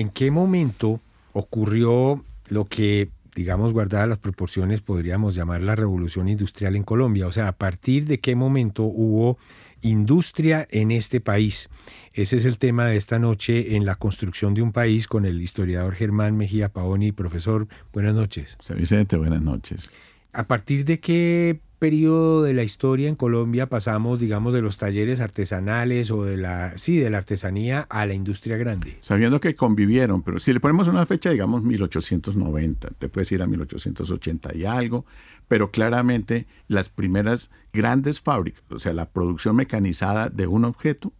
¿en 0.00 0.08
qué 0.08 0.30
momento 0.30 1.00
ocurrió 1.32 2.24
lo 2.48 2.64
que, 2.64 3.10
digamos, 3.34 3.72
guardadas 3.72 4.08
las 4.08 4.18
proporciones, 4.18 4.80
podríamos 4.80 5.34
llamar 5.34 5.60
la 5.60 5.76
revolución 5.76 6.28
industrial 6.28 6.74
en 6.74 6.84
Colombia? 6.84 7.26
O 7.26 7.32
sea, 7.32 7.48
¿a 7.48 7.52
partir 7.52 8.06
de 8.06 8.18
qué 8.18 8.34
momento 8.34 8.84
hubo 8.84 9.38
industria 9.82 10.66
en 10.70 10.90
este 10.90 11.20
país? 11.20 11.68
Ese 12.14 12.38
es 12.38 12.46
el 12.46 12.58
tema 12.58 12.86
de 12.86 12.96
esta 12.96 13.18
noche 13.18 13.76
en 13.76 13.84
la 13.84 13.94
construcción 13.94 14.54
de 14.54 14.62
un 14.62 14.72
país 14.72 15.06
con 15.06 15.26
el 15.26 15.40
historiador 15.40 15.94
Germán 15.94 16.36
Mejía 16.36 16.70
Paoni. 16.70 17.12
Profesor, 17.12 17.68
buenas 17.92 18.14
noches. 18.14 18.56
Vicente, 18.74 19.18
buenas 19.18 19.42
noches. 19.42 19.90
¿A 20.32 20.44
partir 20.44 20.86
de 20.86 20.98
qué 20.98 21.60
periodo 21.80 22.42
de 22.42 22.52
la 22.52 22.62
historia 22.62 23.08
en 23.08 23.16
Colombia 23.16 23.66
pasamos, 23.66 24.20
digamos, 24.20 24.52
de 24.52 24.60
los 24.60 24.78
talleres 24.78 25.20
artesanales 25.20 26.10
o 26.10 26.24
de 26.24 26.36
la, 26.36 26.76
sí, 26.76 26.98
de 26.98 27.10
la 27.10 27.18
artesanía 27.18 27.86
a 27.88 28.06
la 28.06 28.14
industria 28.14 28.58
grande? 28.58 28.98
Sabiendo 29.00 29.40
que 29.40 29.56
convivieron, 29.56 30.22
pero 30.22 30.38
si 30.38 30.52
le 30.52 30.60
ponemos 30.60 30.86
una 30.86 31.06
fecha, 31.06 31.30
digamos 31.30 31.64
1890, 31.64 32.90
te 32.98 33.08
puedes 33.08 33.32
ir 33.32 33.42
a 33.42 33.46
1880 33.46 34.54
y 34.54 34.66
algo, 34.66 35.06
pero 35.48 35.70
claramente 35.70 36.46
las 36.68 36.90
primeras 36.90 37.50
grandes 37.72 38.20
fábricas, 38.20 38.62
o 38.70 38.78
sea, 38.78 38.92
la 38.92 39.08
producción 39.08 39.56
mecanizada 39.56 40.28
de 40.28 40.46
un 40.46 40.66
objeto, 40.66 41.12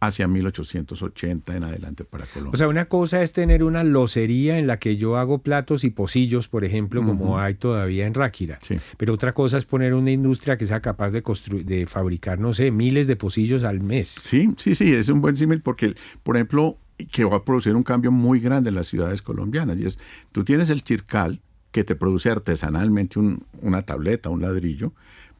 hacia 0.00 0.28
1880 0.28 1.56
en 1.56 1.64
adelante 1.64 2.04
para 2.04 2.26
Colombia. 2.26 2.52
O 2.54 2.56
sea, 2.56 2.68
una 2.68 2.86
cosa 2.86 3.22
es 3.22 3.32
tener 3.32 3.62
una 3.62 3.84
locería 3.84 4.58
en 4.58 4.66
la 4.66 4.78
que 4.78 4.96
yo 4.96 5.16
hago 5.16 5.38
platos 5.38 5.84
y 5.84 5.90
pocillos, 5.90 6.48
por 6.48 6.64
ejemplo, 6.64 7.04
como 7.04 7.38
hay 7.38 7.54
todavía 7.54 8.06
en 8.06 8.14
Ráquira. 8.14 8.58
Pero 8.96 9.14
otra 9.14 9.32
cosa 9.32 9.58
es 9.58 9.64
poner 9.64 9.94
una 9.94 10.10
industria 10.10 10.56
que 10.56 10.66
sea 10.66 10.80
capaz 10.80 11.10
de, 11.10 11.22
de 11.64 11.86
fabricar, 11.86 12.38
no 12.38 12.52
sé, 12.52 12.70
miles 12.70 13.06
de 13.06 13.16
pocillos 13.16 13.64
al 13.64 13.80
mes. 13.80 14.08
Sí, 14.08 14.52
sí, 14.56 14.74
sí, 14.74 14.92
es 14.92 15.08
un 15.08 15.20
buen 15.20 15.36
símil 15.36 15.60
porque, 15.62 15.94
por 16.22 16.36
ejemplo, 16.36 16.78
que 17.12 17.24
va 17.24 17.36
a 17.36 17.44
producir 17.44 17.74
un 17.74 17.82
cambio 17.82 18.10
muy 18.10 18.40
grande 18.40 18.70
en 18.70 18.74
las 18.74 18.86
ciudades 18.86 19.22
colombianas. 19.22 19.78
Y 19.78 19.86
es, 19.86 19.98
tú 20.32 20.44
tienes 20.44 20.70
el 20.70 20.82
chircal 20.82 21.40
que 21.70 21.84
te 21.84 21.94
produce 21.94 22.30
artesanalmente 22.30 23.20
una 23.60 23.82
tableta, 23.82 24.30
un 24.30 24.40
ladrillo, 24.40 24.92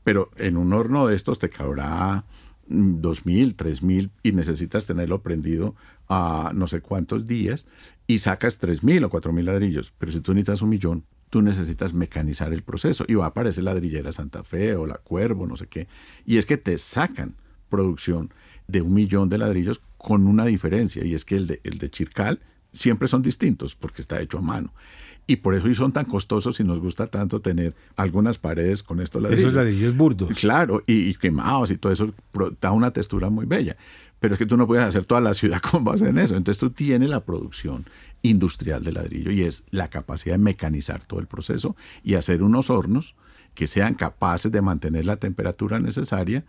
pero 0.05 0.31
en 0.37 0.57
un 0.57 0.73
horno 0.73 1.07
de 1.07 1.17
estos 1.17 1.39
te 1.39 1.49
cabrá 1.49 2.25
2.000, 2.69 3.55
3.000 3.57 4.11
y 4.23 4.33
necesitas 4.33 4.87
tenerlo 4.87 5.23
prendido 5.23 5.75
a 6.09 6.53
no 6.55 6.67
sé 6.67 6.81
cuántos 6.81 7.27
días 7.27 7.67
y 8.07 8.19
sacas 8.19 8.61
3.000 8.61 9.05
o 9.05 9.11
4.000 9.11 9.43
ladrillos. 9.43 9.93
Pero 9.99 10.13
si 10.13 10.21
tú 10.21 10.35
necesitas 10.35 10.63
un 10.63 10.71
millón, 10.71 11.05
tú 11.31 11.43
necesitas 11.43 11.93
mecanizar 11.93 12.53
el 12.53 12.63
proceso 12.63 13.05
y 13.09 13.15
va 13.15 13.27
a 13.27 13.29
aparecer 13.29 13.65
ladrillera 13.65 14.13
Santa 14.13 14.43
Fe 14.43 14.75
o 14.77 14.87
la 14.87 14.97
Cuervo, 14.97 15.47
no 15.47 15.57
sé 15.57 15.67
qué. 15.67 15.89
Y 16.25 16.39
es 16.39 16.47
que 16.47 16.57
te 16.57 16.79
sacan 16.79 17.35
producción 17.69 18.33
de 18.69 18.83
un 18.83 18.95
millón 18.95 19.29
de 19.29 19.39
ladrillos 19.39 19.81
con 19.99 20.27
una 20.27 20.45
diferencia 20.45 21.05
y 21.05 21.15
es 21.15 21.25
que 21.25 21.37
el 21.37 21.47
de, 21.47 21.61
el 21.65 21.79
de 21.79 21.91
Chircal 21.91 22.41
siempre 22.73 23.09
son 23.09 23.23
distintos 23.23 23.75
porque 23.75 24.03
está 24.03 24.21
hecho 24.21 24.39
a 24.39 24.43
mano 24.43 24.73
y 25.27 25.37
por 25.37 25.55
eso 25.55 25.73
son 25.75 25.93
tan 25.93 26.05
costosos 26.05 26.61
y 26.61 26.65
nos 26.65 26.79
gusta 26.79 27.09
tanto 27.09 27.41
tener 27.41 27.75
algunas 27.97 28.39
paredes 28.39 28.83
con 28.83 29.01
estos 29.01 29.23
ladrillos. 29.23 29.47
Esos 29.47 29.55
ladrillos 29.55 29.97
burdos. 29.97 30.31
Claro, 30.39 30.83
y, 30.87 31.15
quemados 31.15 31.71
y 31.71 31.77
todo 31.77 31.93
eso 31.93 32.15
da 32.61 32.71
una 32.71 32.93
textura 32.93 33.29
muy 33.29 33.45
bella. 33.45 33.77
Pero 34.21 34.35
es 34.35 34.39
que 34.39 34.47
tú 34.47 34.57
no 34.57 34.67
puedes 34.67 34.85
hacer 34.85 35.05
toda 35.05 35.21
la 35.21 35.35
ciudad 35.35 35.61
con 35.71 35.85
base 35.85 36.09
en 36.09 36.19
eso. 36.19 36.37
Entonces 36.37 36.61
tú 36.61 36.71
tienes 36.71 37.09
la 37.09 37.25
producción 37.25 37.85
industrial 38.23 38.85
de 38.85 38.93
ladrillo 38.93 39.31
y 39.33 39.43
es 39.43 39.65
la 39.71 39.89
capacidad 39.89 40.35
de 40.35 40.43
mecanizar 40.43 41.05
todo 41.05 41.21
el 41.21 41.27
proceso 41.27 41.77
y 42.05 42.15
hacer 42.15 42.43
unos 42.43 42.71
hornos 42.71 43.17
que 43.55 43.67
sean 43.67 43.95
capaces 43.95 44.53
de 44.53 44.63
mantener 44.63 45.07
la 45.07 45.17
temperatura 45.17 45.81
necesaria 45.81 46.45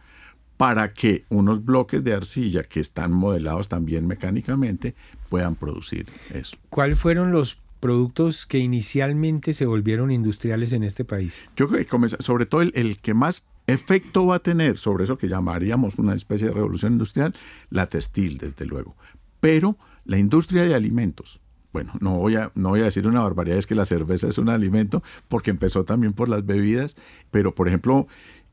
para 0.58 0.94
que 0.94 1.24
unos 1.30 1.64
bloques 1.64 2.04
de 2.04 2.14
arcilla 2.14 2.64
que 2.64 2.80
están 2.80 3.12
modelados 3.12 3.70
también 3.70 4.08
mecánicamente 4.08 4.96
puedan 5.30 5.56
producir 5.56 6.08
eso. 6.34 6.58
¿Cuáles 6.70 7.00
fueron 7.00 7.32
los 7.32 7.60
productos 7.80 8.46
que 8.46 8.60
inicialmente 8.60 9.54
se 9.54 9.66
volvieron 9.66 10.12
industriales 10.12 10.74
en 10.74 10.84
este 10.84 11.06
país? 11.06 11.44
Yo 11.56 11.68
creo 11.68 11.86
que 11.86 12.10
sobre 12.20 12.46
todo 12.46 12.62
el, 12.62 13.00
que 13.00 13.14
más 13.14 13.44
efecto 13.68 14.26
va 14.26 14.36
a 14.36 14.40
tener 14.40 14.78
sobre 14.78 15.04
eso 15.04 15.18
que 15.18 15.28
llamaríamos 15.28 15.96
una 15.96 16.16
especie 16.16 16.48
de 16.48 16.54
revolución 16.54 16.94
industrial, 16.94 17.36
la 17.70 17.88
textil, 17.88 18.38
desde 18.38 18.66
luego. 18.66 18.96
Pero 19.40 19.78
la 20.06 20.18
industria 20.18 20.64
de 20.64 20.74
alimentos, 20.74 21.42
bueno, 21.74 21.94
no 22.00 22.18
voy, 22.18 22.36
a, 22.36 22.52
no 22.56 22.70
voy 22.70 22.82
a 22.82 22.86
decir 22.86 23.08
una 23.08 23.22
barbaridad, 23.22 23.58
es 23.58 23.68
que 23.68 23.76
la 23.76 23.86
cerveza 23.86 24.28
es 24.28 24.38
un 24.38 24.50
alimento, 24.50 25.04
porque 25.28 25.52
empezó 25.52 25.84
también 25.84 26.14
por 26.14 26.30
las 26.30 26.46
bebidas, 26.46 26.96
pero 27.30 27.54
por 27.54 27.68
ejemplo, 27.68 28.08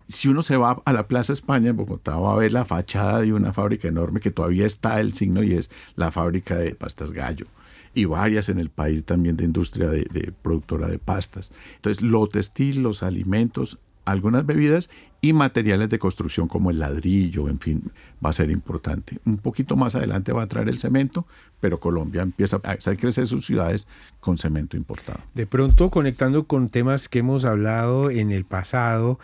si 0.09 0.29
uno 0.29 0.43
se 0.43 0.57
va 0.57 0.83
a 0.85 0.93
la 0.93 1.07
Plaza 1.07 1.33
España 1.33 1.71
en 1.71 1.77
Bogotá, 1.77 2.17
va 2.19 2.35
a 2.35 2.37
ver 2.37 2.53
la 2.53 2.65
fachada 2.65 3.21
de 3.21 3.33
una 3.33 3.53
fábrica 3.53 3.89
enorme 3.89 4.21
que 4.21 4.31
todavía 4.31 4.67
está 4.67 5.01
el 5.01 5.15
signo 5.15 5.43
y 5.43 5.55
es 5.55 5.71
la 5.97 6.11
fábrica 6.11 6.57
de 6.57 6.75
pastas 6.75 7.13
gallo 7.13 7.47
y 7.95 8.05
varias 8.05 8.49
en 8.49 8.59
el 8.59 8.71
país 8.71 9.05
también 9.05 9.37
de 9.37 9.45
industria 9.45 9.89
de, 9.89 10.33
productora 10.43 10.89
de 10.89 10.99
pastas. 10.99 11.53
Entonces, 11.77 12.03
lo 12.03 12.27
textil, 12.27 12.83
los 12.83 13.03
alimentos, 13.03 13.79
algunas 14.05 14.45
bebidas 14.45 14.91
y 15.21 15.33
materiales 15.33 15.89
de 15.89 15.99
construcción 15.99 16.49
como 16.49 16.71
el 16.71 16.79
ladrillo, 16.79 17.49
en 17.49 17.59
fin, 17.59 17.93
va 18.25 18.31
a 18.31 18.35
ser 18.35 18.51
importante. 18.51 19.19
Un 19.25 19.39
poquito 19.39 19.77
más 19.77 19.95
adelante 19.95 20.33
va 20.33 20.43
a 20.43 20.47
traer 20.47 20.69
el 20.69 20.79
cemento, 20.79 21.27
pero 21.61 21.81
Colombia 21.81 22.23
empieza 22.23 22.61
a 22.63 22.77
crecer 22.97 23.27
sus 23.27 23.47
ciudades 23.47 23.89
con 24.21 24.37
cemento 24.37 24.77
importado. 24.77 25.21
De 25.35 25.47
pronto, 25.47 25.91
conectando 25.91 26.45
con 26.45 26.69
temas 26.69 27.09
que 27.09 27.21
hemos 27.21 27.47
hablado 27.47 28.11
en 28.11 28.33
el 28.33 28.45
pasado, 28.45 29.19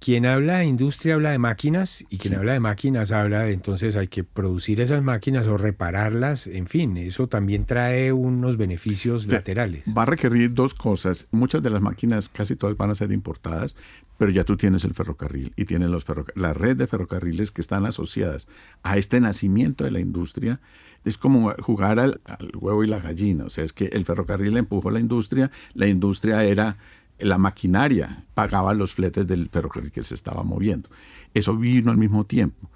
quien 0.00 0.26
habla 0.26 0.58
de 0.58 0.66
industria 0.66 1.14
habla 1.14 1.32
de 1.32 1.38
máquinas 1.38 2.04
y 2.08 2.18
quien 2.18 2.34
habla 2.34 2.52
de 2.52 2.60
máquinas 2.60 3.10
habla 3.10 3.40
de 3.42 3.52
entonces 3.52 3.96
hay 3.96 4.06
que 4.06 4.22
producir 4.22 4.80
esas 4.80 5.02
máquinas 5.02 5.48
o 5.48 5.58
repararlas, 5.58 6.46
en 6.46 6.66
fin, 6.66 6.96
eso 6.96 7.26
también 7.26 7.64
trae 7.64 8.12
unos 8.12 8.56
beneficios 8.56 9.26
laterales. 9.26 9.84
Va 9.96 10.02
a 10.02 10.06
requerir 10.06 10.54
dos 10.54 10.74
cosas. 10.74 11.26
Muchas 11.32 11.62
de 11.62 11.70
las 11.70 11.82
máquinas, 11.82 12.28
casi 12.28 12.54
todas 12.54 12.76
van 12.76 12.90
a 12.90 12.94
ser 12.94 13.10
importadas, 13.10 13.74
pero 14.18 14.30
ya 14.30 14.44
tú 14.44 14.56
tienes 14.56 14.84
el 14.84 14.94
ferrocarril 14.94 15.52
y 15.56 15.64
tienes 15.64 15.90
los 15.90 16.04
la 16.34 16.52
red 16.52 16.76
de 16.76 16.86
ferrocarriles 16.86 17.50
que 17.50 17.60
están 17.60 17.84
asociadas 17.84 18.46
a 18.82 18.98
este 18.98 19.20
nacimiento 19.20 19.84
de 19.84 19.90
la 19.90 20.00
industria. 20.00 20.60
Es 21.04 21.18
como 21.18 21.54
jugar 21.60 21.98
al, 21.98 22.20
al 22.24 22.50
huevo 22.56 22.84
y 22.84 22.88
la 22.88 23.00
gallina, 23.00 23.44
o 23.44 23.50
sea, 23.50 23.64
es 23.64 23.72
que 23.72 23.86
el 23.86 24.04
ferrocarril 24.04 24.56
empujó 24.56 24.90
la 24.90 25.00
industria, 25.00 25.50
la 25.74 25.86
industria 25.86 26.44
era 26.44 26.76
la 27.18 27.38
maquinaria 27.38 28.24
pagaba 28.34 28.74
los 28.74 28.94
fletes 28.94 29.26
del 29.26 29.48
ferrocarril 29.48 29.90
que 29.90 30.02
se 30.02 30.14
estaba 30.14 30.42
moviendo. 30.42 30.88
Eso 31.34 31.56
vino 31.56 31.90
al 31.90 31.98
mismo 31.98 32.24
tiempo. 32.24 32.70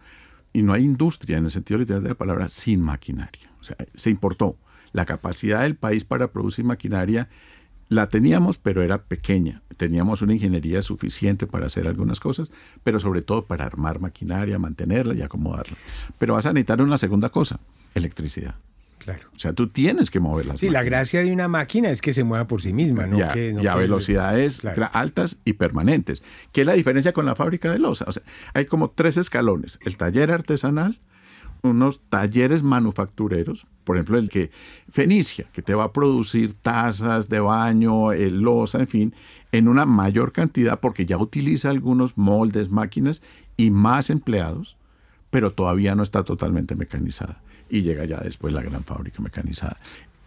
Y 0.52 0.62
no 0.62 0.72
hay 0.72 0.84
industria 0.84 1.38
en 1.38 1.46
el 1.46 1.50
sentido 1.50 1.78
literal 1.78 2.02
de 2.02 2.10
la 2.10 2.14
palabra 2.14 2.48
sin 2.48 2.80
maquinaria. 2.80 3.50
O 3.60 3.64
sea, 3.64 3.76
se 3.94 4.10
importó. 4.10 4.56
La 4.92 5.06
capacidad 5.06 5.62
del 5.62 5.76
país 5.76 6.04
para 6.04 6.32
producir 6.32 6.66
maquinaria 6.66 7.30
la 7.88 8.08
teníamos, 8.08 8.58
pero 8.58 8.82
era 8.82 9.04
pequeña. 9.04 9.62
Teníamos 9.76 10.22
una 10.22 10.34
ingeniería 10.34 10.82
suficiente 10.82 11.46
para 11.46 11.66
hacer 11.66 11.86
algunas 11.86 12.20
cosas, 12.20 12.50
pero 12.84 13.00
sobre 13.00 13.22
todo 13.22 13.46
para 13.46 13.64
armar 13.64 14.00
maquinaria, 14.00 14.58
mantenerla 14.58 15.14
y 15.14 15.22
acomodarla. 15.22 15.76
Pero 16.18 16.34
vas 16.34 16.46
a 16.46 16.52
necesitar 16.52 16.82
una 16.82 16.98
segunda 16.98 17.30
cosa, 17.30 17.60
electricidad. 17.94 18.56
Claro. 19.02 19.28
O 19.34 19.38
sea, 19.38 19.52
tú 19.52 19.68
tienes 19.68 20.10
que 20.10 20.20
mover 20.20 20.46
las 20.46 20.60
Sí, 20.60 20.68
la 20.68 20.84
gracia 20.84 21.22
de 21.22 21.32
una 21.32 21.48
máquina 21.48 21.90
es 21.90 22.00
que 22.00 22.12
se 22.12 22.22
mueva 22.22 22.46
por 22.46 22.62
sí 22.62 22.72
misma, 22.72 23.06
¿no? 23.06 23.18
Ya, 23.18 23.32
que, 23.32 23.54
a 23.68 23.74
velocidades 23.74 24.62
altas 24.92 25.38
y 25.44 25.54
permanentes. 25.54 26.22
¿Qué 26.52 26.60
es 26.60 26.66
la 26.66 26.74
diferencia 26.74 27.12
con 27.12 27.26
la 27.26 27.34
fábrica 27.34 27.72
de 27.72 27.80
losa? 27.80 28.04
O 28.06 28.12
sea, 28.12 28.22
hay 28.54 28.66
como 28.66 28.90
tres 28.90 29.16
escalones. 29.16 29.80
El 29.84 29.96
taller 29.96 30.30
artesanal, 30.30 31.00
unos 31.62 32.00
talleres 32.08 32.62
manufactureros, 32.62 33.66
por 33.84 33.96
ejemplo, 33.96 34.18
el 34.18 34.28
que 34.28 34.50
Fenicia, 34.88 35.46
que 35.52 35.62
te 35.62 35.74
va 35.74 35.84
a 35.84 35.92
producir 35.92 36.54
tazas 36.54 37.28
de 37.28 37.40
baño, 37.40 38.12
el 38.12 38.40
losa, 38.40 38.78
en 38.78 38.88
fin, 38.88 39.14
en 39.50 39.66
una 39.66 39.84
mayor 39.84 40.32
cantidad 40.32 40.78
porque 40.78 41.06
ya 41.06 41.18
utiliza 41.18 41.70
algunos 41.70 42.16
moldes, 42.16 42.70
máquinas 42.70 43.22
y 43.56 43.70
más 43.70 44.10
empleados, 44.10 44.76
pero 45.32 45.54
todavía 45.54 45.94
no 45.94 46.02
está 46.02 46.24
totalmente 46.24 46.76
mecanizada 46.76 47.40
y 47.70 47.80
llega 47.80 48.04
ya 48.04 48.18
después 48.18 48.52
la 48.52 48.60
gran 48.60 48.84
fábrica 48.84 49.22
mecanizada. 49.22 49.78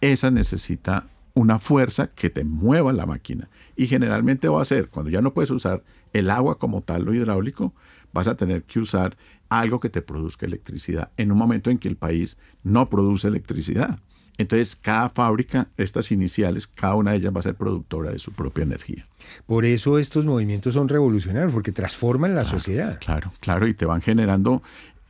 Esa 0.01 0.31
necesita 0.31 1.05
una 1.35 1.59
fuerza 1.59 2.07
que 2.07 2.31
te 2.31 2.43
mueva 2.43 2.91
la 2.91 3.05
máquina 3.05 3.47
y 3.75 3.85
generalmente 3.85 4.47
va 4.47 4.63
a 4.63 4.65
ser, 4.65 4.89
cuando 4.89 5.11
ya 5.11 5.21
no 5.21 5.31
puedes 5.31 5.51
usar 5.51 5.83
el 6.11 6.31
agua 6.31 6.57
como 6.57 6.81
tal, 6.81 7.05
lo 7.05 7.13
hidráulico, 7.13 7.71
vas 8.13 8.27
a 8.27 8.35
tener 8.35 8.63
que 8.63 8.79
usar 8.79 9.15
algo 9.47 9.79
que 9.79 9.91
te 9.91 10.01
produzca 10.01 10.47
electricidad 10.47 11.11
en 11.17 11.31
un 11.31 11.37
momento 11.37 11.69
en 11.69 11.77
que 11.77 11.87
el 11.87 11.97
país 11.97 12.39
no 12.63 12.89
produce 12.89 13.27
electricidad. 13.27 13.99
Entonces, 14.37 14.75
cada 14.75 15.09
fábrica, 15.09 15.67
estas 15.77 16.11
iniciales, 16.11 16.67
cada 16.67 16.95
una 16.95 17.11
de 17.11 17.17
ellas 17.17 17.33
va 17.33 17.39
a 17.39 17.43
ser 17.43 17.55
productora 17.55 18.11
de 18.11 18.19
su 18.19 18.33
propia 18.33 18.63
energía. 18.63 19.07
Por 19.45 19.65
eso 19.65 19.97
estos 19.97 20.25
movimientos 20.25 20.73
son 20.73 20.89
revolucionarios, 20.89 21.53
porque 21.53 21.71
transforman 21.71 22.35
la 22.35 22.43
sociedad. 22.43 22.99
Claro, 22.99 23.31
claro, 23.39 23.67
y 23.67 23.73
te 23.73 23.85
van 23.85 24.01
generando 24.01 24.61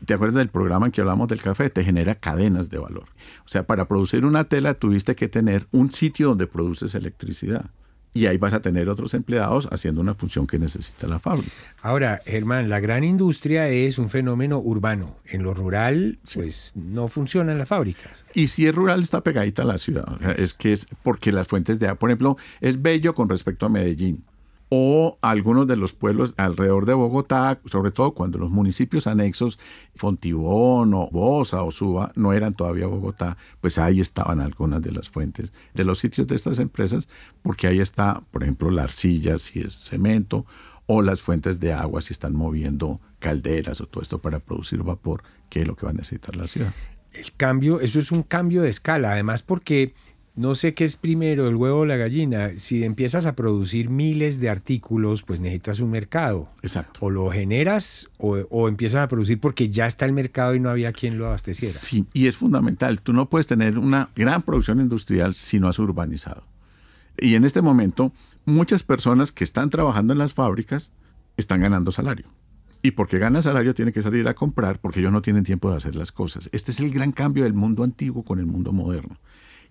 ¿Te 0.05 0.13
acuerdas 0.13 0.35
del 0.35 0.49
programa 0.49 0.85
en 0.85 0.91
que 0.91 1.01
hablamos 1.01 1.27
del 1.27 1.41
café? 1.41 1.69
Te 1.69 1.83
genera 1.83 2.15
cadenas 2.15 2.69
de 2.69 2.77
valor. 2.77 3.05
O 3.45 3.49
sea, 3.49 3.63
para 3.63 3.87
producir 3.87 4.25
una 4.25 4.43
tela 4.43 4.75
tuviste 4.75 5.15
que 5.15 5.27
tener 5.27 5.67
un 5.71 5.91
sitio 5.91 6.29
donde 6.29 6.47
produces 6.47 6.95
electricidad. 6.95 7.65
y 8.13 8.27
ahí 8.27 8.37
vas 8.37 8.53
a 8.53 8.61
tener 8.61 8.87
otros 8.87 9.13
empleados 9.13 9.67
haciendo 9.73 9.99
una 9.99 10.13
función 10.13 10.47
que 10.47 10.57
necesita 10.57 11.05
la 11.05 11.19
fábrica. 11.19 11.51
Ahora, 11.81 12.21
Germán, 12.25 12.69
la 12.69 12.79
gran 12.79 13.03
industria 13.03 13.67
es 13.67 13.97
un 13.97 14.07
fenómeno 14.07 14.57
urbano. 14.57 15.17
En 15.25 15.43
lo 15.43 15.53
rural, 15.53 16.17
pues 16.33 16.71
no 16.75 17.09
funcionan 17.09 17.57
las 17.57 17.67
fábricas. 17.67 18.25
Y 18.33 18.47
si 18.47 18.67
es 18.67 18.73
rural, 18.73 19.01
está 19.01 19.19
pegadita 19.19 19.63
a 19.63 19.65
la 19.65 19.77
ciudad. 19.77 20.05
es 20.39 20.53
que 20.53 20.71
es 20.71 20.87
porque 21.03 21.33
las 21.33 21.45
fuentes 21.49 21.77
de 21.77 21.87
agua, 21.87 21.99
por 21.99 22.09
ejemplo, 22.09 22.37
es 22.61 22.81
bello 22.81 23.13
con 23.13 23.27
respecto 23.27 23.65
a 23.65 23.69
Medellín 23.69 24.23
o 24.69 25.17
algunos 25.21 25.67
de 25.67 25.75
los 25.75 25.93
pueblos 25.93 26.33
alrededor 26.37 26.85
de 26.85 26.93
Bogotá, 26.93 27.59
sobre 27.65 27.91
todo 27.91 28.13
cuando 28.13 28.37
los 28.37 28.49
municipios 28.49 29.07
anexos, 29.07 29.59
Fontibón 29.95 30.93
o 30.93 31.09
Bosa 31.11 31.63
o 31.63 31.71
Suba, 31.71 32.11
no 32.15 32.33
eran 32.33 32.55
todavía 32.55 32.87
Bogotá, 32.87 33.37
pues 33.61 33.77
ahí 33.77 33.99
estaban 33.99 34.41
algunas 34.41 34.81
de 34.81 34.91
las 34.91 35.09
fuentes 35.09 35.51
de 35.73 35.83
los 35.83 35.99
sitios 35.99 36.27
de 36.27 36.35
estas 36.35 36.59
empresas, 36.59 37.07
porque 37.41 37.67
ahí 37.67 37.79
está, 37.79 38.23
por 38.31 38.43
ejemplo, 38.43 38.71
la 38.71 38.83
arcilla 38.83 39.37
si 39.37 39.59
es 39.59 39.73
cemento, 39.73 40.45
o 40.87 41.01
las 41.01 41.21
fuentes 41.21 41.59
de 41.59 41.73
agua 41.73 42.01
si 42.01 42.13
están 42.13 42.35
moviendo 42.35 43.01
calderas 43.19 43.81
o 43.81 43.87
todo 43.87 44.01
esto 44.01 44.19
para 44.19 44.39
producir 44.39 44.83
vapor, 44.83 45.23
que 45.49 45.61
es 45.61 45.67
lo 45.67 45.75
que 45.75 45.85
va 45.85 45.91
a 45.91 45.95
necesitar 45.95 46.35
la 46.35 46.47
ciudad. 46.47 46.73
El 47.11 47.31
cambio, 47.33 47.79
eso 47.79 47.99
es 47.99 48.11
un 48.11 48.23
cambio 48.23 48.61
de 48.61 48.69
escala, 48.69 49.13
además 49.13 49.41
porque 49.41 49.93
no 50.35 50.53
sé 50.53 50.73
qué 50.73 50.83
es 50.83 50.97
primero, 50.97 51.47
el 51.47 51.55
huevo 51.55 51.79
o 51.79 51.85
la 51.85 51.95
gallina. 51.95 52.51
Si 52.57 52.83
empiezas 52.83 53.25
a 53.25 53.35
producir 53.35 53.89
miles 53.89 54.39
de 54.41 54.49
artículos, 54.49 55.23
pues 55.23 55.39
necesitas 55.39 55.79
un 55.79 55.91
mercado. 55.91 56.49
Exacto. 56.61 56.99
O 57.01 57.09
lo 57.09 57.29
generas 57.31 58.09
o, 58.17 58.67
empiezas 58.67 59.03
a 59.03 59.07
producir 59.07 59.39
porque 59.39 59.69
ya 59.69 59.87
está 59.87 60.05
el 60.05 60.11
mercado 60.11 60.53
y 60.53 60.59
no 60.59 60.69
había 60.69 60.91
quien 60.91 61.17
lo 61.17 61.27
abasteciera. 61.27 61.73
Sí, 61.73 62.05
y 62.13 62.27
es 62.27 62.35
fundamental. 62.35 63.01
Tú 63.01 63.13
no 63.13 63.29
puedes 63.29 63.47
tener 63.47 63.79
una 63.79 64.09
gran 64.15 64.41
producción 64.41 64.81
industrial 64.81 65.35
si 65.35 65.59
no 65.59 65.69
has 65.69 65.79
urbanizado. 65.79 66.43
Y 67.17 67.35
en 67.35 67.45
este 67.45 67.61
momento, 67.61 68.11
muchas 68.43 68.83
personas 68.83 69.31
que 69.31 69.45
están 69.45 69.69
trabajando 69.69 70.11
en 70.11 70.19
las 70.19 70.33
fábricas 70.33 70.91
están 71.37 71.61
ganando 71.61 71.93
salario. 71.93 72.25
Y 72.81 72.91
porque 72.91 73.19
gana 73.19 73.41
salario 73.41 73.73
tiene 73.73 73.93
que 73.93 74.01
salir 74.01 74.27
a 74.27 74.33
comprar 74.33 74.79
porque 74.79 74.99
ellos 74.99 75.13
no 75.13 75.21
tienen 75.21 75.45
tiempo 75.45 75.71
de 75.71 75.77
hacer 75.77 75.95
las 75.95 76.11
cosas. 76.11 76.49
Este 76.51 76.71
es 76.71 76.81
el 76.81 76.91
gran 76.91 77.13
cambio 77.13 77.45
del 77.45 77.53
mundo 77.53 77.83
antiguo 77.83 78.23
con 78.23 78.37
el 78.37 78.45
mundo 78.45 78.73
moderno. 78.73 79.17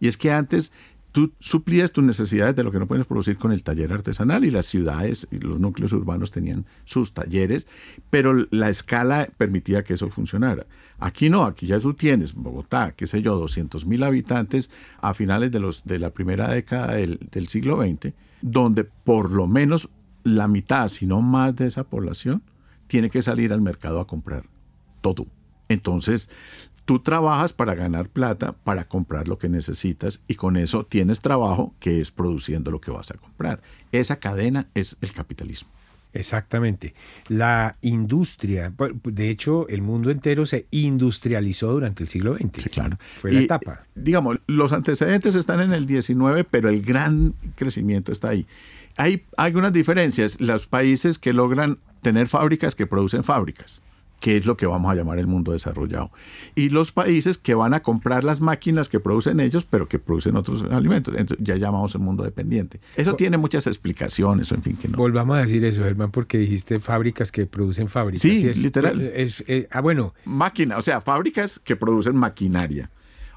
Y 0.00 0.08
es 0.08 0.17
que 0.17 0.31
antes 0.32 0.73
tú 1.14 1.32
suplías 1.38 1.93
tus 1.93 2.02
necesidades 2.02 2.56
de 2.56 2.64
lo 2.64 2.73
que 2.73 2.81
no 2.81 2.88
puedes 2.88 3.06
producir 3.06 3.38
con 3.38 3.52
el 3.52 3.62
taller 3.62 3.93
artesanal 3.93 4.44
y 4.44 4.50
las 4.50 4.67
ciudades 4.67 5.29
y 5.31 5.38
los 5.38 5.61
núcleos 5.61 5.93
urbanos 5.93 6.32
tenían 6.32 6.67
sus 6.85 7.14
talleres, 7.14 7.69
pero 8.11 8.46
la 8.50 8.69
escala 8.69 9.29
permitía 9.38 9.85
que 9.85 9.94
eso 9.94 10.11
funcionara. 10.11 10.67
Aquí 10.99 11.31
no, 11.31 11.44
aquí 11.44 11.69
ya 11.69 11.79
tú 11.79 11.94
tienes 11.94 12.35
Bogotá, 12.35 12.94
qué 12.96 13.06
sé 13.06 13.23
yo, 13.23 13.37
200 13.37 13.87
mil 13.87 14.02
habitantes 14.02 14.70
a 15.00 15.14
finales 15.14 15.52
de, 15.52 15.99
la 16.00 16.11
primera 16.11 16.49
década 16.49 16.94
del 16.94 17.49
siglo 17.49 17.81
XX, 17.81 18.12
donde 18.43 18.82
por 18.82 19.31
lo 19.31 19.47
menos 19.47 19.90
la 20.25 20.49
mitad, 20.49 20.88
si 20.88 21.06
no 21.06 21.23
más 21.23 21.55
de 21.55 21.69
esa 21.69 21.85
población, 21.85 22.43
tiene 22.88 23.08
que 23.08 23.23
salir 23.23 23.52
al 23.52 23.61
mercado 23.61 24.00
a 24.00 24.06
comprar 24.08 24.47
todo. 25.00 25.29
Entonces, 25.69 26.29
tú 26.84 26.98
trabajas 26.98 27.52
para 27.52 27.75
ganar 27.75 28.08
plata, 28.08 28.52
para 28.52 28.86
comprar 28.86 29.28
lo 29.28 29.38
que 29.38 29.48
necesitas 29.48 30.22
y 30.28 30.34
con 30.34 30.56
eso 30.56 30.84
tienes 30.84 31.20
trabajo 31.20 31.75
que 31.81 32.00
es 32.00 32.10
produciendo 32.10 32.70
lo 32.70 32.81
que 32.81 32.90
vas 32.90 33.10
a 33.10 33.14
comprar. 33.14 33.62
Esa 33.92 34.16
cadena 34.16 34.69
es 34.75 34.96
el 35.00 35.12
capitalismo. 35.12 35.70
Exactamente. 36.12 36.94
La 37.26 37.76
industria, 37.82 38.72
de 39.02 39.31
hecho, 39.31 39.66
el 39.69 39.82
mundo 39.82 40.10
entero 40.10 40.46
se 40.46 40.66
industrializó 40.70 41.72
durante 41.72 42.04
el 42.04 42.08
siglo 42.08 42.36
XX. 42.36 42.62
Sí, 42.62 42.69
claro. 42.69 42.98
Fue 43.19 43.32
la 43.32 43.40
etapa. 43.40 43.84
Digamos, 43.96 44.38
los 44.46 44.72
antecedentes 44.72 45.34
están 45.34 45.60
en 45.60 45.72
el 45.72 45.87
19, 45.87 46.44
pero 46.44 46.69
el 46.69 46.82
gran 46.82 47.34
crecimiento 47.56 48.12
está 48.12 48.28
ahí. 48.28 48.46
Hay 48.96 49.25
algunas 49.37 49.72
diferencias. 49.72 50.40
Los 50.40 50.69
países 50.69 51.19
que 51.19 51.32
logran 51.32 51.78
tener 52.00 52.28
fábricas 52.28 52.76
que 52.76 52.87
producen 52.87 53.25
fábricas 53.25 53.82
que 54.25 54.38
es 54.38 54.47
lo 54.47 54.56
que 54.56 54.65
vamos 54.65 54.91
a 54.91 54.94
llamar 54.94 55.19
el 55.19 55.26
mundo 55.26 55.53
desarrollado. 55.53 56.11
Y 56.55 56.71
los 56.71 56.93
países 56.93 57.37
que 57.37 57.55
van 57.55 57.75
a 57.75 57.81
comprar 57.81 58.25
las 58.25 58.41
máquinas 58.41 58.88
que 58.88 58.99
producen 58.99 59.38
ellos, 59.38 59.67
pero 59.69 59.87
que 59.87 59.99
producen 59.99 60.35
otros 60.35 60.62
alimentos. 60.62 61.15
Entonces, 61.15 61.44
ya 61.44 61.56
llamamos 61.56 61.94
el 61.94 62.00
mundo 62.00 62.25
dependiente. 62.25 62.81
Eso 62.97 63.17
tiene 63.17 63.37
muchas 63.37 63.67
explicaciones, 63.67 64.50
en 64.50 64.62
fin, 64.62 64.79
que 64.79 64.88
no. 64.88 64.97
Volvamos 64.97 65.37
a 65.37 65.41
decir 65.43 65.62
eso, 65.67 65.82
Germán, 65.82 66.11
porque 66.11 66.38
dijiste 66.38 66.79
fábricas 66.79 67.31
que 67.31 67.44
producen 67.44 67.91
fábricas. 67.91 68.23
Sí, 68.23 68.50
literal. 68.62 68.99
Eh, 68.99 69.69
ah, 69.71 69.82
bueno. 69.82 70.15
Máquina, 70.25 70.79
o 70.79 70.82
sea, 70.82 71.03
fábricas 71.03 71.59
que 71.59 71.76
producen 71.76 72.17
maquinaria. 72.17 72.88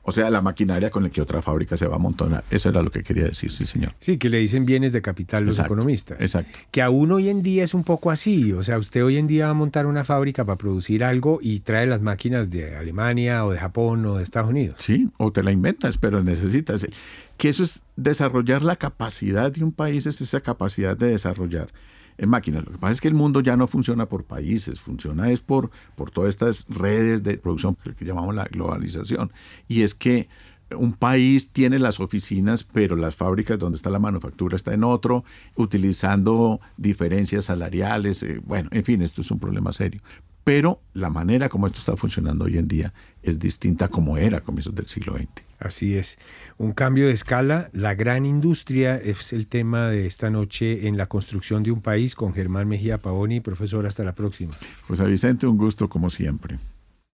O 0.10 0.14
sea, 0.14 0.30
la 0.30 0.42
maquinaria 0.42 0.90
con 0.90 1.04
la 1.04 1.10
que 1.10 1.22
otra 1.22 1.42
fábrica 1.42 1.76
se 1.76 1.86
va 1.86 1.96
a 1.96 1.98
amontonar. 1.98 2.46
Eso 2.50 2.70
era 2.70 2.82
lo 2.82 2.90
que 2.90 3.04
quería 3.04 3.26
decir, 3.26 3.52
sí, 3.52 3.66
señor. 3.66 3.94
Sí, 4.00 4.18
que 4.18 4.30
le 4.30 4.38
dicen 4.38 4.66
bienes 4.66 4.94
de 4.94 5.02
capital 5.02 5.44
los 5.44 5.60
economistas. 5.60 6.22
Exacto. 6.22 6.60
Que 6.72 6.82
aún 6.82 7.12
hoy 7.12 7.28
en 7.28 7.44
día 7.44 7.66
es 7.66 7.74
un 7.74 7.84
poco 7.84 8.10
así. 8.10 8.54
O 8.54 8.64
sea, 8.64 8.78
usted 8.78 9.04
hoy 9.04 9.18
en 9.18 9.28
día 9.28 9.48
va 9.48 9.52
a 9.52 9.54
montar 9.54 9.86
una 9.86 10.06
fábrica 10.06 10.46
para 10.46 10.58
producir 10.58 11.04
algo 11.04 11.40
y 11.42 11.60
trae 11.60 11.88
las 11.88 12.02
máquinas 12.02 12.50
de 12.50 12.78
Alemania 12.78 13.44
o 13.44 13.52
de 13.52 13.58
Japón 13.58 14.06
o 14.06 14.16
de 14.16 14.24
Estados 14.24 14.50
Unidos. 14.50 14.78
Sí, 14.80 15.10
o 15.18 15.34
te 15.34 15.44
la 15.44 15.52
inventas, 15.52 15.98
pero 15.98 16.24
necesitas. 16.24 16.88
Que 17.36 17.50
eso 17.50 17.64
es 17.64 17.82
desarrollar 17.98 18.64
la 18.64 18.78
capacidad 18.78 19.52
de 19.52 19.62
un 19.62 19.74
país, 19.74 20.06
es 20.06 20.22
esa 20.22 20.40
capacidad 20.40 20.96
de 20.96 21.08
desarrollar 21.08 21.68
en 22.18 22.30
máquinas. 22.30 22.66
Lo 22.66 22.72
que 22.72 22.78
pasa 22.78 22.94
es 22.94 23.02
que 23.02 23.08
el 23.08 23.14
mundo 23.14 23.42
ya 23.42 23.56
no 23.56 23.68
funciona 23.68 24.08
por 24.08 24.24
países, 24.24 24.80
funciona 24.80 25.32
es 25.32 25.42
por, 25.42 25.70
por 25.96 26.12
todas 26.12 26.30
estas 26.30 26.66
redes 26.70 27.24
de 27.24 27.38
producción 27.38 27.78
que 27.98 28.06
llamamos 28.06 28.36
la 28.36 28.46
globalización. 28.46 29.32
Y 29.68 29.84
es 29.84 29.94
que 29.94 30.28
un 30.76 30.94
país 30.94 31.50
tiene 31.52 31.80
las 31.80 32.00
oficinas, 32.00 32.64
pero 32.64 32.96
las 32.96 33.16
fábricas 33.16 33.58
donde 33.58 33.78
está 33.78 33.90
la 33.90 34.00
manufactura 34.00 34.56
está 34.56 34.74
en 34.74 34.84
otro, 34.84 35.24
utilizando 35.56 36.60
diferencias 36.76 37.46
salariales. 37.46 38.24
Eh, 38.24 38.42
bueno, 38.44 38.70
en 38.72 38.84
fin, 38.84 39.02
esto 39.02 39.22
es 39.22 39.32
un 39.32 39.40
problema 39.40 39.72
serio. 39.72 40.02
Pero 40.48 40.82
la 40.94 41.10
manera 41.10 41.50
como 41.50 41.68
esto 41.68 41.80
está 41.80 41.98
funcionando 41.98 42.46
hoy 42.46 42.58
en 42.58 42.70
día 42.70 42.94
es 43.22 43.38
distinta 43.38 43.84
a 43.84 43.88
como 43.90 44.16
era 44.16 44.38
a 44.38 44.42
comienzos 44.42 44.74
del 44.74 44.88
siglo 44.88 45.18
XX. 45.18 45.28
Así 45.60 45.98
es. 45.98 46.18
Un 46.58 46.72
cambio 46.72 47.08
de 47.08 47.12
escala. 47.12 47.70
La 47.74 47.96
gran 47.96 48.26
industria 48.26 48.96
es 48.96 49.34
el 49.34 49.48
tema 49.48 49.90
de 49.90 50.06
esta 50.06 50.30
noche 50.30 50.88
en 50.88 50.96
la 50.96 51.08
construcción 51.08 51.64
de 51.64 51.72
un 51.72 51.82
país 51.82 52.16
con 52.16 52.34
Germán 52.34 52.70
Mejía 52.70 52.98
Pavoni. 52.98 53.42
Profesor, 53.42 53.86
hasta 53.86 54.06
la 54.06 54.16
próxima. 54.16 54.54
Pues 54.88 55.02
a 55.02 55.04
Vicente, 55.04 55.48
un 55.48 55.58
gusto 55.58 55.90
como 55.90 56.10
siempre. 56.10 56.58